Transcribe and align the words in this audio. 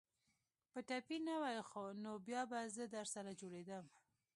که 0.71 0.79
ټپي 0.87 1.17
نه 1.27 1.35
واى 1.41 1.57
نو 2.03 2.11
بيا 2.27 2.41
به 2.51 2.59
زه 2.75 2.83
درسره 2.95 3.31
جوړېدم. 3.41 3.85